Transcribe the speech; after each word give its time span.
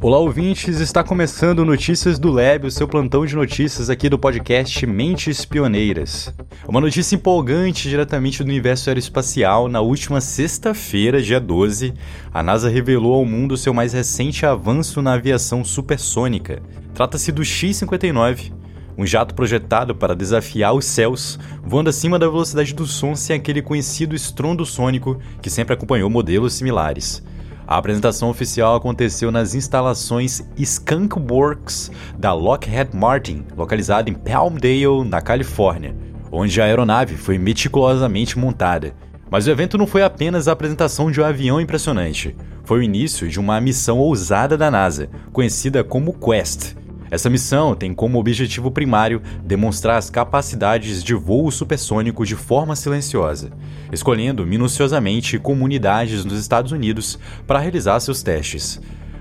Olá, 0.00 0.16
ouvintes! 0.16 0.78
Está 0.78 1.02
começando 1.02 1.64
Notícias 1.64 2.20
do 2.20 2.30
Lab, 2.30 2.64
o 2.64 2.70
seu 2.70 2.86
plantão 2.86 3.26
de 3.26 3.34
notícias 3.34 3.90
aqui 3.90 4.08
do 4.08 4.16
podcast 4.16 4.86
Mentes 4.86 5.44
Pioneiras. 5.44 6.32
Uma 6.68 6.80
notícia 6.80 7.16
empolgante 7.16 7.88
diretamente 7.88 8.44
do 8.44 8.48
universo 8.48 8.88
aeroespacial. 8.88 9.66
Na 9.66 9.80
última 9.80 10.20
sexta-feira, 10.20 11.20
dia 11.20 11.40
12, 11.40 11.94
a 12.32 12.44
NASA 12.44 12.68
revelou 12.68 13.12
ao 13.12 13.24
mundo 13.24 13.56
seu 13.56 13.74
mais 13.74 13.92
recente 13.92 14.46
avanço 14.46 15.02
na 15.02 15.14
aviação 15.14 15.64
supersônica. 15.64 16.62
Trata-se 16.94 17.32
do 17.32 17.44
X-59, 17.44 18.52
um 18.96 19.04
jato 19.04 19.34
projetado 19.34 19.96
para 19.96 20.14
desafiar 20.14 20.74
os 20.74 20.84
céus, 20.84 21.40
voando 21.60 21.90
acima 21.90 22.20
da 22.20 22.28
velocidade 22.28 22.72
do 22.72 22.86
som 22.86 23.16
sem 23.16 23.34
aquele 23.34 23.60
conhecido 23.60 24.14
estrondo 24.14 24.64
sônico 24.64 25.18
que 25.42 25.50
sempre 25.50 25.74
acompanhou 25.74 26.08
modelos 26.08 26.54
similares. 26.54 27.20
A 27.68 27.76
apresentação 27.76 28.30
oficial 28.30 28.74
aconteceu 28.74 29.30
nas 29.30 29.54
instalações 29.54 30.42
Skunk 30.56 31.16
Works 31.30 31.92
da 32.18 32.32
Lockheed 32.32 32.96
Martin, 32.96 33.44
localizada 33.54 34.08
em 34.08 34.14
Palmdale, 34.14 35.04
na 35.04 35.20
Califórnia, 35.20 35.94
onde 36.32 36.62
a 36.62 36.64
aeronave 36.64 37.14
foi 37.14 37.36
meticulosamente 37.36 38.38
montada. 38.38 38.94
Mas 39.30 39.46
o 39.46 39.50
evento 39.50 39.76
não 39.76 39.86
foi 39.86 40.02
apenas 40.02 40.48
a 40.48 40.52
apresentação 40.52 41.10
de 41.10 41.20
um 41.20 41.24
avião 41.26 41.60
impressionante, 41.60 42.34
foi 42.64 42.78
o 42.78 42.82
início 42.82 43.28
de 43.28 43.38
uma 43.38 43.60
missão 43.60 43.98
ousada 43.98 44.56
da 44.56 44.70
NASA, 44.70 45.10
conhecida 45.30 45.84
como 45.84 46.14
Quest, 46.14 46.74
essa 47.10 47.30
missão 47.30 47.74
tem 47.74 47.94
como 47.94 48.18
objetivo 48.18 48.70
primário 48.70 49.22
demonstrar 49.42 49.96
as 49.96 50.10
capacidades 50.10 51.02
de 51.02 51.14
voo 51.14 51.50
supersônico 51.50 52.24
de 52.26 52.36
forma 52.36 52.76
silenciosa, 52.76 53.50
escolhendo 53.92 54.46
minuciosamente 54.46 55.38
comunidades 55.38 56.24
nos 56.24 56.38
Estados 56.38 56.72
Unidos 56.72 57.18
para 57.46 57.58
realizar 57.58 58.00
seus 58.00 58.22
testes. 58.22 58.80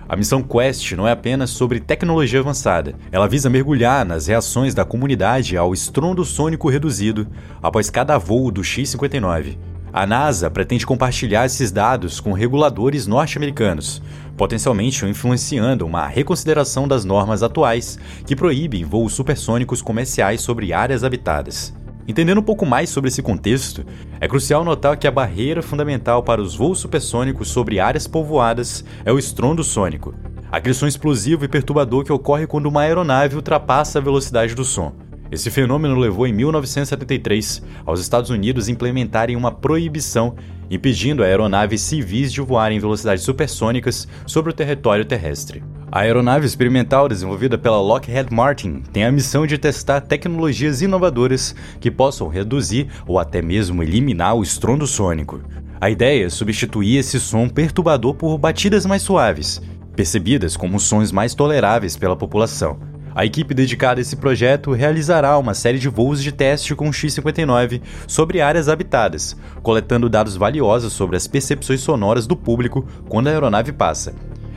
A 0.10 0.16
missão 0.16 0.42
Quest 0.42 0.94
não 0.94 1.06
é 1.06 1.12
apenas 1.12 1.50
sobre 1.50 1.82
tecnologia 1.82 2.40
avançada, 2.40 2.96
ela 3.12 3.28
visa 3.28 3.50
mergulhar 3.50 4.06
nas 4.06 4.28
reações 4.28 4.74
da 4.74 4.86
comunidade 4.86 5.58
ao 5.58 5.74
estrondo 5.74 6.24
sônico 6.24 6.70
reduzido 6.70 7.28
após 7.62 7.90
cada 7.90 8.18
voo 8.18 8.50
do 8.50 8.64
X-59. 8.64 9.58
A 9.98 10.06
NASA 10.06 10.48
pretende 10.52 10.86
compartilhar 10.86 11.48
esses 11.48 11.72
dados 11.72 12.20
com 12.20 12.32
reguladores 12.32 13.08
norte-americanos, 13.08 14.00
potencialmente 14.38 15.04
influenciando 15.08 15.88
uma 15.88 16.06
reconsideração 16.06 16.88
das 16.88 17.04
normas 17.04 17.42
atuais 17.42 17.98
que 18.24 18.36
proíbem 18.36 18.86
voos 18.86 19.14
supersônicos 19.14 19.82
comerciais 19.82 20.42
sobre 20.42 20.72
áreas 20.72 21.04
habitadas. 21.04 21.74
Entendendo 22.08 22.38
um 22.38 22.44
pouco 22.44 22.64
mais 22.64 22.92
sobre 22.92 23.08
esse 23.08 23.24
contexto, 23.24 23.84
é 24.22 24.28
crucial 24.28 24.64
notar 24.64 24.98
que 24.98 25.08
a 25.08 25.12
barreira 25.12 25.64
fundamental 25.64 26.22
para 26.22 26.44
os 26.44 26.56
voos 26.56 26.78
supersônicos 26.78 27.48
sobre 27.48 27.80
áreas 27.80 28.06
povoadas 28.06 28.86
é 29.04 29.12
o 29.12 29.18
estrondo 29.18 29.64
sônico, 29.64 30.14
aquele 30.52 30.76
som 30.76 30.86
explosivo 30.86 31.44
e 31.44 31.48
perturbador 31.48 32.04
que 32.04 32.14
ocorre 32.14 32.46
quando 32.46 32.68
uma 32.68 32.82
aeronave 32.82 33.36
ultrapassa 33.36 33.98
a 33.98 34.02
velocidade 34.04 34.54
do 34.54 34.64
som. 34.64 35.07
Esse 35.32 35.52
fenômeno 35.52 35.96
levou 35.96 36.26
em 36.26 36.34
1973 36.34 37.62
aos 37.86 38.00
Estados 38.00 38.30
Unidos 38.30 38.70
implementarem 38.70 39.36
uma 39.36 39.52
proibição 39.52 40.36
impedindo 40.70 41.24
aeronaves 41.24 41.82
civis 41.82 42.32
de 42.32 42.42
voar 42.42 42.72
em 42.72 42.80
velocidades 42.80 43.24
supersônicas 43.24 44.08
sobre 44.26 44.52
o 44.52 44.54
território 44.54 45.06
terrestre. 45.06 45.64
A 45.92 46.02
aeronave 46.02 46.46
experimental 46.46 47.08
desenvolvida 47.08 47.58
pela 47.58 47.80
Lockheed 47.80 48.34
Martin 48.34 48.84
tem 48.92 49.06
a 49.06 49.12
missão 49.12 49.48
de 49.48 49.58
testar 49.58 50.02
tecnologias 50.02 50.82
inovadoras 50.82 51.56
que 51.80 51.90
possam 51.90 52.28
reduzir 52.28 52.88
ou 53.06 53.18
até 53.18 53.42
mesmo 53.42 53.82
eliminar 53.82 54.36
o 54.36 54.44
estrondo 54.44 54.86
sônico. 54.86 55.42
A 55.80 55.90
ideia 55.90 56.26
é 56.26 56.30
substituir 56.30 56.98
esse 56.98 57.20
som 57.20 57.48
perturbador 57.48 58.16
por 58.16 58.38
batidas 58.38 58.86
mais 58.86 59.02
suaves, 59.02 59.62
percebidas 59.96 60.58
como 60.58 60.80
sons 60.80 61.12
mais 61.12 61.34
toleráveis 61.34 61.96
pela 61.96 62.18
população. 62.18 62.80
A 63.18 63.26
equipe 63.26 63.52
dedicada 63.52 64.00
a 64.00 64.04
esse 64.04 64.16
projeto 64.16 64.74
realizará 64.74 65.40
uma 65.40 65.56
série 65.56 65.80
de 65.80 65.90
voos 65.90 66.22
de 66.22 66.32
teste 66.32 66.76
com 66.76 66.88
o 66.88 66.94
X-59 66.94 67.82
sobre 68.06 68.42
áreas 68.42 68.70
habitadas, 68.70 69.36
coletando 69.64 70.08
dados 70.08 70.36
valiosos 70.36 70.94
sobre 70.94 71.18
as 71.18 71.28
percepções 71.28 71.82
sonoras 71.82 72.28
do 72.28 72.36
público 72.36 72.86
quando 73.10 73.26
a 73.26 73.32
aeronave 73.32 73.72
passa. 73.72 74.14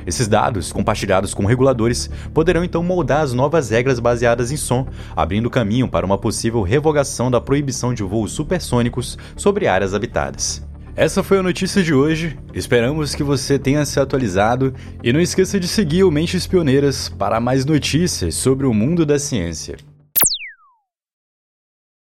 Esses 0.06 0.28
dados, 0.28 0.72
compartilhados 0.72 1.32
com 1.32 1.46
reguladores, 1.46 2.10
poderão 2.34 2.62
então 2.62 2.82
moldar 2.82 3.22
as 3.22 3.32
novas 3.32 3.70
regras 3.70 3.98
baseadas 3.98 4.52
em 4.52 4.58
som, 4.58 4.86
abrindo 5.16 5.48
caminho 5.48 5.88
para 5.88 6.04
uma 6.04 6.18
possível 6.18 6.60
revogação 6.60 7.30
da 7.30 7.40
proibição 7.40 7.94
de 7.94 8.02
voos 8.02 8.30
supersônicos 8.32 9.16
sobre 9.36 9.68
áreas 9.68 9.94
habitadas. 9.94 10.69
Essa 10.96 11.22
foi 11.22 11.38
a 11.38 11.42
notícia 11.42 11.82
de 11.82 11.94
hoje. 11.94 12.36
Esperamos 12.52 13.14
que 13.14 13.22
você 13.22 13.58
tenha 13.58 13.84
se 13.84 14.00
atualizado 14.00 14.74
e 15.02 15.12
não 15.12 15.20
esqueça 15.20 15.58
de 15.58 15.68
seguir 15.68 16.04
o 16.04 16.10
Mentes 16.10 16.46
Pioneiras 16.46 17.08
para 17.08 17.40
mais 17.40 17.64
notícias 17.64 18.34
sobre 18.34 18.66
o 18.66 18.74
mundo 18.74 19.06
da 19.06 19.18
ciência. 19.18 19.76